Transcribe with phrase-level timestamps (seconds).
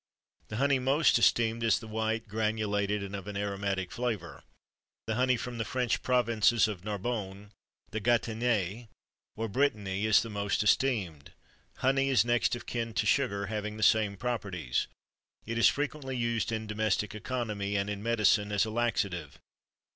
[0.45, 4.43] [XXIII 66] "The honey most esteemed is the white, granulated, and of an aromatic flavour.
[5.05, 7.51] The honey from the French provinces of Narbonne,
[7.91, 8.87] the Gatinais,
[9.35, 11.33] or Britanny, is the most esteemed.
[11.75, 14.87] Honey is next of kin to sugar, having the same properties.
[15.45, 19.37] It is frequently used in domestic economy, and in medicine as a laxative.